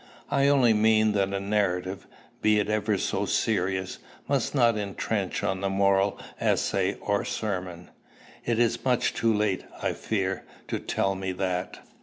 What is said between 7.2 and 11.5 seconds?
sermon." "It is much too late, I fear, to tell me